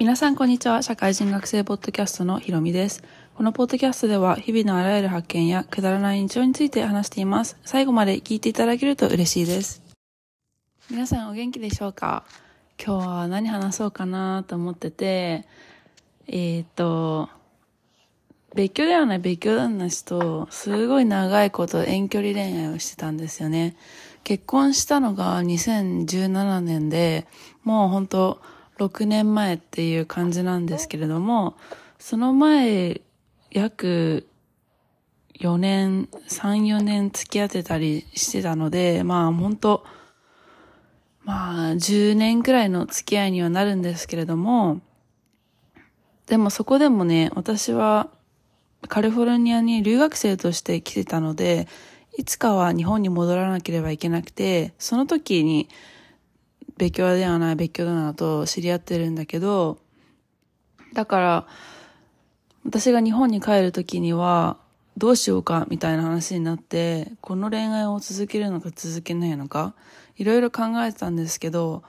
[0.00, 0.80] 皆さんこんにちは。
[0.80, 3.04] 社会人学生ポッドキャストのひろみです。
[3.34, 7.58] このポッドキャストでは日々のあらゆる発見やくだらない日常について話しています。
[7.66, 9.82] 最後まで聞いていただけると嬉しいです。
[10.90, 12.24] 皆さんお元気でしょうか？
[12.82, 15.44] 今日は何話そうかなと思ってて、
[16.28, 17.28] えっ、と、
[18.54, 23.76] 別居ではない別居旦那氏とすごい長いこと遠距離恋愛をしてたんですよね。
[24.24, 27.26] 結婚したのが2017年で、
[27.64, 28.40] もう本当
[28.80, 31.56] 6年前っていう感じなんですけれども、
[31.98, 33.02] その前、
[33.50, 34.26] 約
[35.38, 39.84] 4年、3、4年付き合ってたりしてたので、まあ本当
[41.24, 44.80] まあ10年くらいの付き合いにはなるんですけれども、
[46.26, 48.08] でもそこでもね、私は
[48.88, 51.68] カリフォルニアに留学生として来てたので、
[52.16, 55.68] いつかは日本に戻らなければいけなくて、その時に
[56.80, 59.76] 別居ではない別居だなと知り合ってるんだけど、
[60.94, 61.46] だから、
[62.64, 64.56] 私が日本に帰る時には、
[64.96, 69.74] どうしようかみたいな話になって、この恋愛を続けるのか続けないのか、
[70.16, 71.82] いろいろ考えてたんですけど、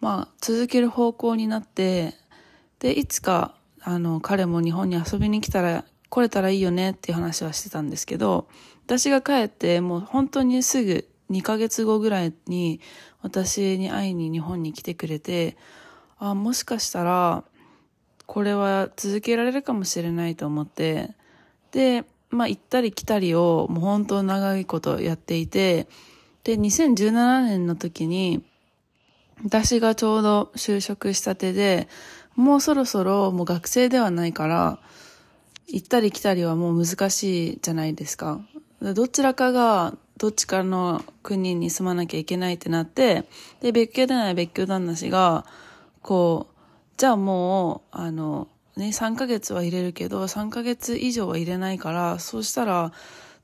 [0.00, 2.14] まあ、続ける方向になって、
[2.80, 8.48] で、いつか、あの、彼も日本に遊びに来たら、来れたらいいよねっていう話はしてたんですけど、
[8.84, 12.80] 私が帰って、もう本当にすぐ2ヶ月後ぐらいに
[13.22, 15.56] 私に会いに日本に来てくれて、
[16.18, 17.44] あ、もしかしたら、
[18.26, 21.10] これは続けられるかもしれないと思って、
[21.72, 25.88] で、まあ行ったり来たりをもう本当長いことやっていて、
[26.44, 28.44] で、2017年の時に、
[29.44, 31.88] 私がちょうど就職したてで、
[32.36, 34.78] もうそろそろもう学生ではないから、
[35.66, 38.40] 行ったり来たりはもう難しいじゃないですか。
[38.80, 43.24] どちらかがどっちかの国に住まなきゃいけないってなって、
[43.60, 45.44] で、別居でない別居旦那氏が、
[46.02, 46.54] こう、
[46.96, 52.92] じゃあもう、あの、ね、3ヶ月は入れるけど、3ヶ月以上は入れないから、そうしたら、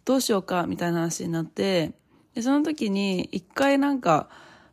[0.04, 1.92] どうしようか、みたいな話になって、
[2.34, 4.28] で、その時に、一回なんか、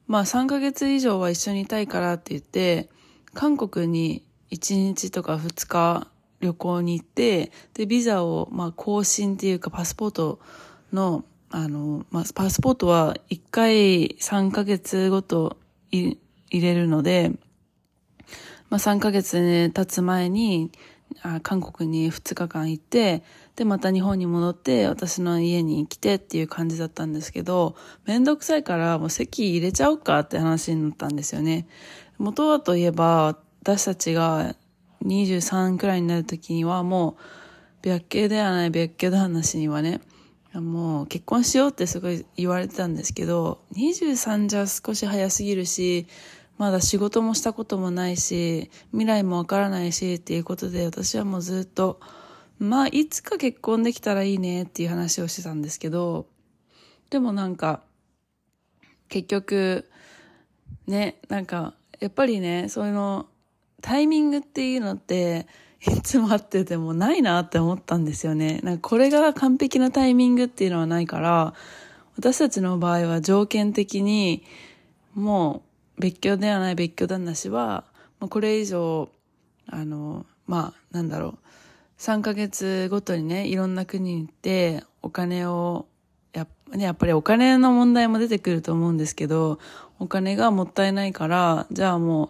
[0.08, 2.90] まあ3ヶ月以上は一緒にいたいからって言って、
[3.34, 6.08] 韓国に1日とか2日
[6.40, 10.40] 旅行に行って、で、ビザを、まあ更新っていうかパスポート
[10.94, 15.58] の、あの、まあパスポートは1回3ヶ月ごと
[15.92, 16.18] 入
[16.52, 17.32] れるので、
[18.70, 20.72] まあ、3ヶ月経つ前に、
[21.22, 23.24] あ韓国に2日間行って、
[23.56, 27.76] で、また日本に戻って、私の家に来てっていう感じだったんですけど、
[28.06, 31.68] めんどくさいからもう席入れちゃおうかって話になったんですよね。
[32.18, 34.56] 元はといえば、私たちが
[35.06, 37.22] 23くらいになる時にはもう、
[37.82, 40.02] 別居ではない別居の話にはね、
[40.54, 46.08] もう結婚しようってすごい言われてたんですけど、23じゃ少し早すぎるし、
[46.58, 52.00] まだ仕事もしたこともないし、未来もわからないしっていうことで私はもうずっと、
[52.60, 56.26] まあいつか結婚できたらいいねっていう話をしてたんですけど、
[57.10, 57.84] でもなんか、
[59.10, 59.90] 結局、
[60.88, 63.28] ね、なんか、やっぱりね、そういうの、
[63.82, 65.48] タイミングっていうのって、
[65.86, 68.60] いつも会っててもないなって思ったんですよね。
[68.64, 71.54] なんかこれが完璧なタイミングっていうのはないから、
[72.18, 74.44] 私たちの場合は条件的に、
[75.14, 75.62] も
[75.98, 77.84] う別居ではない別居旦那氏は、
[78.20, 79.10] まあ、これ以上、
[79.68, 81.38] あの、まあ、なんだろう、
[82.00, 85.86] 3ヶ月ごとにね、いろんな国に行って、お金を、
[86.34, 89.60] や,、ね、やっぱりお金の問題も出てくると思うんですけど、
[90.00, 92.30] お金がもったいないから、じゃあもう、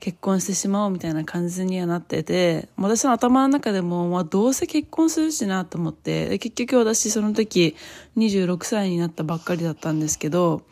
[0.00, 7.74] 結婚してしまおうみたいな感じにはなってて、私の頭の中でも、まあどうせ結婚するしなと思って、結局私その時
[8.16, 10.62] 26歳になったばっかりだったんですけど、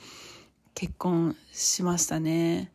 [0.75, 2.71] 結婚しましたね。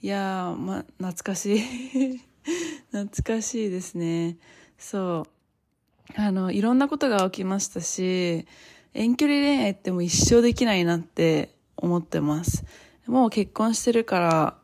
[0.00, 2.20] いやー、まあ懐かしい。
[2.92, 4.36] 懐かしいですね。
[4.78, 6.20] そう。
[6.20, 8.46] あの、いろんなことが起きましたし、
[8.94, 12.64] 遠距離恋愛ってもう一生できないなって思ってます。
[13.06, 14.56] もう結婚してるから、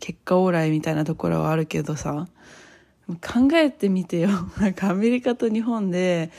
[0.00, 2.26] 結果オーライみたいなところはあるけどさ、
[3.08, 4.28] 考えてみてよ。
[4.58, 6.30] なんかアメリカと日本で、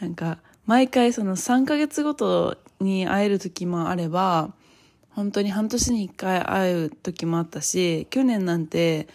[0.00, 4.52] なんか毎回その3ヶ月ごとに会える時もあれば、
[5.10, 9.08] 本当に半年に1回会う時もあったし、去年なんて、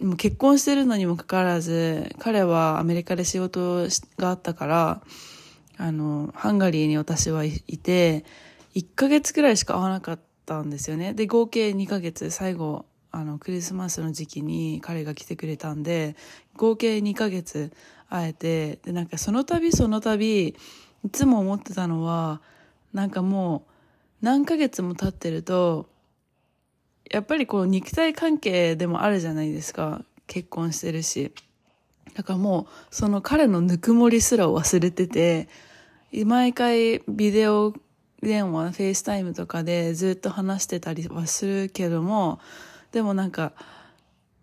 [0.00, 3.86] もう結婚してるのにもかかわらず、彼はアメリカで仕事
[4.16, 5.02] があったから、
[5.76, 8.24] あの、ハンガリーに私はいて、
[8.74, 11.14] 1ヶ月くらいしか会わなかったたんですよね。
[11.14, 16.16] で、合計2ヶ月、最後、あの、クリスマスの時期に彼が来てくれたんで、
[16.56, 17.72] 合計2ヶ月
[18.08, 22.40] 会えて、で、なんかその度その度、いつも思ってたのは、
[22.92, 25.88] なんかもう、何ヶ月も経ってると、
[27.12, 30.04] やっぱりこう肉体関係でもあるじゃないですか。
[30.26, 31.32] 結婚してるし。
[32.14, 35.48] だからもう、その彼のぬくもりすら忘れてて、
[36.24, 37.72] 毎回ビデオ
[38.22, 42.38] 電話、 FaceTime とかでずっと話してたりはするけども、
[42.92, 43.52] でもなんか、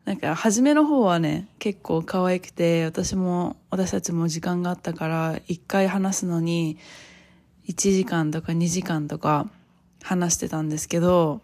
[0.06, 6.78] なんか、初めの方はね、結構可愛くて、私も、私たちも時間があったから、一回話すのに、
[7.68, 9.50] 1時間とか2時間とか
[10.02, 11.42] 話してたんですけど、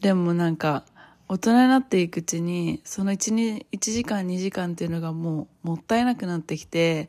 [0.00, 0.84] でもなんか、
[1.28, 7.08] 大人になっていくうちに、その1、1時間2時間っていうのがもうもったいなくなってきて、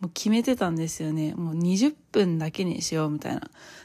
[0.00, 1.34] もう決めてたんですよね。
[1.34, 3.42] もう20分だけにしようみたいな。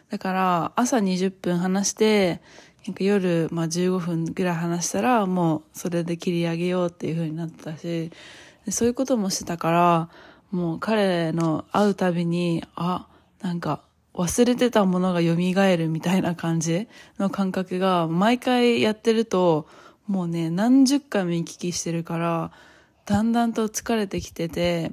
[0.10, 2.42] だから、朝20分話して、
[2.86, 8.12] なんか夜、まあ15分ぐらい話したら、もうそれで切り上げようっていう風になってたし、
[8.70, 10.10] そういうこともしてたから、
[10.52, 13.08] もう彼の会うたびに、あ、
[13.42, 13.82] なんか
[14.14, 15.36] 忘れてたものが蘇
[15.78, 16.88] るみたいな感じ
[17.18, 19.68] の感覚が毎回やってると、
[20.08, 22.52] もうね、何十回も行き来してるから、
[23.06, 24.92] だんだんと疲れてきてて、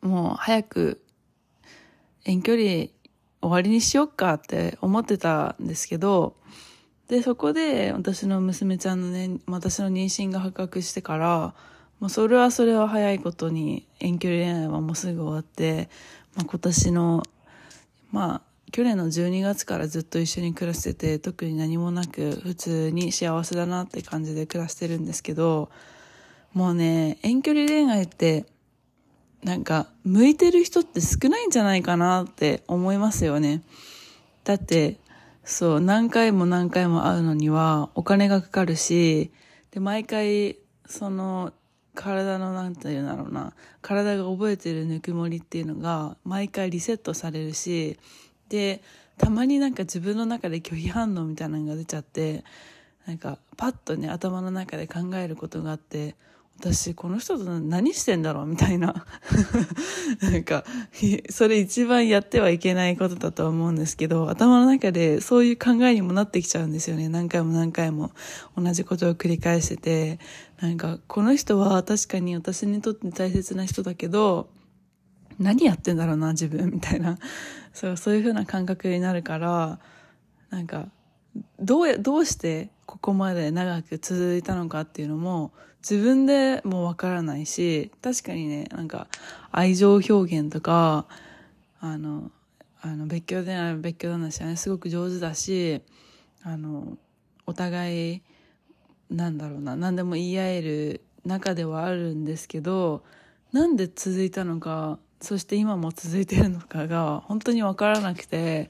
[0.00, 1.02] もう早く
[2.24, 2.62] 遠距離
[3.40, 6.36] 終わりにしよっかって思ってたんですけど、
[7.08, 11.54] で、そこで私の娘ちゃんのね、私の妊娠が発覚してから、
[12.00, 15.88] もうそれはそれは早いことに遠距離恋愛はもうすぐ終わって、
[16.36, 17.22] まあ、今年の、
[18.12, 25.70] まあ、去年の12月からずっと一緒に暮らしてて、特に何もなく普通に幸せだなって感じで暮らしてるんですけど、
[26.52, 28.44] もうね、遠距離恋愛って、
[29.42, 33.62] なんか、向いてる人って少ないんじゃないかなって思いますよね。
[34.44, 34.98] だって、
[35.44, 39.30] そう、何回も何回も会うのにはお金がかかるし、
[39.70, 41.52] で、毎回、その、
[41.94, 47.98] 体の、なんていうんだろうな、体が覚えてるぬくもりっていうのが、毎回リセットされるし、
[48.48, 48.82] で、
[49.18, 52.44] たまになんか自分の中で拒否反応みたいなのが出ちゃって、
[53.06, 56.14] なんか、パッとね、頭の中で考えることがあって、
[56.60, 59.06] 私この人と何してんだろうみたいな。
[60.20, 60.64] なんか
[61.30, 67.08] それ一番やってはいけないことだと思うんですけど頭の中でそういう考えにもなってきちゃうんですよね。
[67.08, 68.10] 何回も何回も
[68.56, 70.18] 同じことを繰り返してて。
[70.60, 74.48] なんかこの人は確かに私にとって大切な人だけど
[75.38, 77.16] 何やってんだろうな自分みたいな。
[77.72, 79.78] そうそういう風な感覚になるから
[80.50, 80.88] なんか
[81.60, 82.70] どうやどうして
[83.08, 85.50] ここまで長く続いたのかっていうのも
[85.80, 89.06] 自分でもわからないし、確かにね、なんか
[89.50, 91.06] 愛情表現とか、
[91.80, 92.30] あの、
[92.82, 95.80] あの、別居である別居話はね、すごく上手だし、
[96.42, 96.98] あの、
[97.46, 98.22] お互い、
[99.08, 103.04] なんだろうな、何でも言い合える中ではあるんですけど、
[103.52, 108.68] なんで続いたのか、そして今も続いてるのかが本当にわからなくて、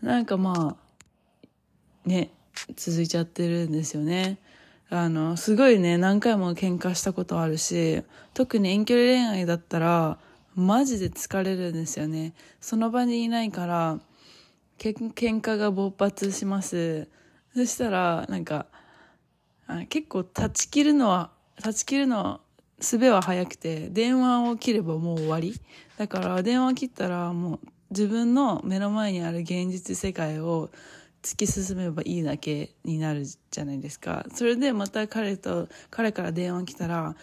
[0.00, 2.30] なんかまあ、ね、
[2.76, 4.38] 続いちゃってるんですよね。
[4.90, 8.02] あの、すごいね、何回も喧嘩したことあるし、
[8.32, 10.18] 特に遠距離恋愛だったら、
[10.54, 12.32] マジで疲れるんですよね。
[12.60, 13.98] その場にいないから、
[14.78, 17.08] け喧嘩が勃発します。
[17.54, 18.66] そしたら、なんか、
[19.88, 21.30] 結構断ち切るのは、
[21.62, 22.40] 断ち切るのは、
[22.80, 25.54] 術は早くて、電話を切ればもう終わり。
[25.96, 27.60] だから電話切ったらもう
[27.90, 30.70] 自分の目の前にある現実世界を
[31.24, 34.26] 突き進めばいいだけになるじゃないですか。
[34.34, 37.16] それでまた彼と、彼から電話来たら、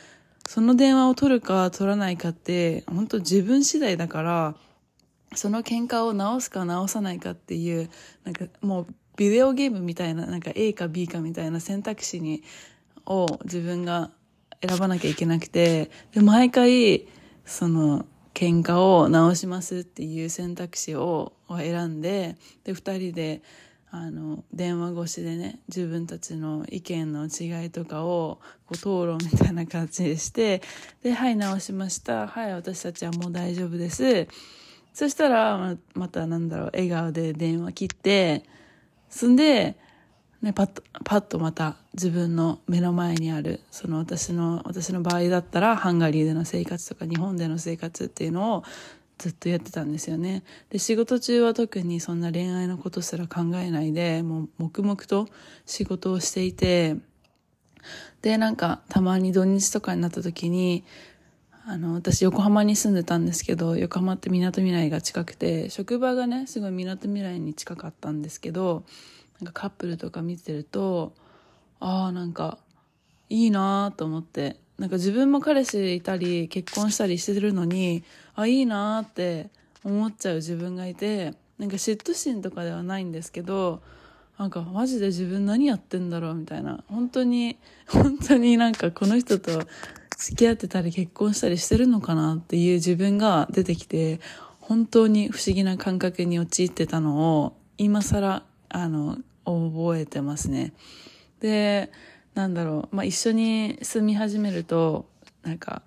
[0.47, 4.55] その電話を取るか取らないかって、本当自分次第だから、
[5.35, 7.89] その喧嘩を直すか直さないかっていう、
[8.23, 12.41] なんかもうビデオゲームみたいな、なんか A か B かみたいな選択肢に、
[13.05, 14.09] を自分が
[14.67, 17.07] 選ばなきゃいけなくて、で、毎回、
[17.45, 23.41] その、喧嘩を直しますっていう選択肢を選んで、で、二人で、
[23.93, 30.61] あの電話越しでね自分たちの意見の違いとかをこう討論みたいな感じでして
[31.03, 32.25] で「はい直しました。
[32.27, 34.27] はい私たちはもう大丈夫です」
[34.93, 38.43] そしたらまたなんだろう笑顔で電話切って
[39.09, 39.77] そんで、
[40.41, 48.63] ね、パッとパッとまた自分の目の前にあるその私の私の場合だったらハンガリーでの生活とか日本での生活っていうのを
[49.21, 50.41] ずっとやってたんですよね。
[50.71, 55.27] で、仕事中は特にそんな恋愛のことすら考えないで、もう黙々と
[55.67, 56.95] 仕事をしていて、
[58.23, 60.83] で、なんかたまに土日とかになった時に、
[61.67, 68.85] あの、私横浜に住んでたんですけど、横浜って港未来が近くて、職場がね、すごい港未来に近かったんですけど、
[69.39, 71.13] なんかカップルとか見てると、
[71.79, 72.57] ああ、なんか、
[73.29, 79.49] いいなと思って、なんか自分も彼氏いたり結婚したりしてるのにあいいなって
[79.83, 83.83] 思っちゃう自分がいてなんか嫉妬心とかではないんですけど
[84.39, 86.83] なんかマジで自分何やってんだろうみたいな。
[86.87, 89.67] 本当に、本当になんかこの人と
[90.17, 94.19] 付き合ってたり結婚したりしてるのかなっていう自分が出てきて、
[94.59, 100.73] 本当に不思議な感覚に陥ってたのを、今更、あの、覚えてますね。
[101.39, 101.91] で、
[102.33, 105.09] なんだろう、まあ、一緒に住み始めると、
[105.43, 105.81] なんか、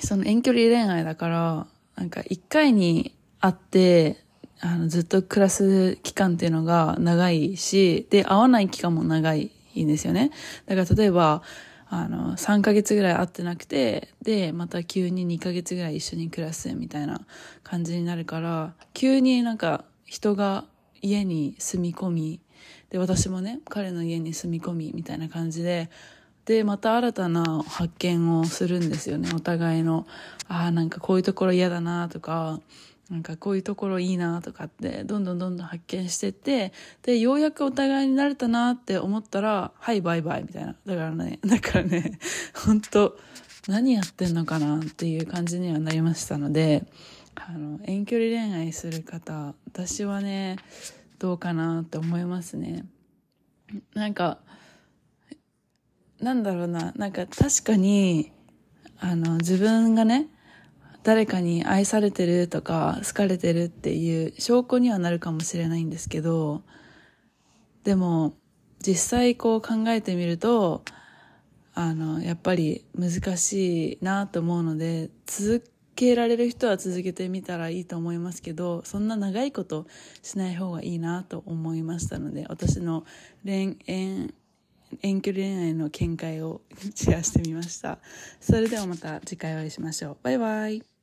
[0.00, 1.66] その遠距離恋愛だから、
[1.96, 4.24] なんか一回に会って、
[4.60, 10.30] あの、ずっと暮らす期間っていうのが長いし、で、会わない期間も長いんですよね。
[10.66, 11.42] だから例えば、
[11.88, 17.20] あの、3ヶ月ぐらい会ってなくて、で、また急に2ヶ月ぐらい一緒に暮らすみたいな
[17.62, 20.64] 感じになるから、急になんか人が
[21.02, 22.40] 家に住み込み、
[22.90, 25.90] で、私もね、彼の家に住み込みみたいな感じで、
[26.44, 30.06] で、また新たな発見をするんですよね、お互いの。
[30.48, 32.60] ああ、なんかこういうところ嫌だなとか、
[33.10, 40.74] なんかこういうところいいなとかって、どんどんどんどん発見してって、で、ようやくお互いになれたなって思ったら、はい、バイバイみたいな。
[40.86, 42.18] だからね、 だからね、
[42.54, 43.18] 本当
[43.68, 46.86] 何やってんのかなっていう感じにはなりましたので、
[47.34, 50.56] あの、遠距離恋愛する方、私はね、
[51.18, 52.84] どうかなって思いますね。
[53.94, 54.38] なんか、
[56.20, 58.32] なんだろうな、なんか確かに、
[58.98, 60.28] あの、自分がね、
[61.02, 66.62] 誰かに愛されてるとか好かれてるっていう証拠にはなるかもしれないんですけど、
[67.84, 68.34] でも
[68.80, 70.82] 実際こう考えてみると、
[71.74, 79.86] あの、やっぱり難しいなと思うので、続けられる人は続けてみたらいいと思いますけど、そんな長いこと
[80.22, 83.04] しない方がいいなと思いましたので、私の
[83.44, 84.34] 恋愛、
[85.02, 86.60] 遠距離恋愛の見解を
[86.94, 87.98] シェアしてみました。
[88.40, 90.16] それではまた次回お会いしましょう。
[90.22, 90.93] バイバイ。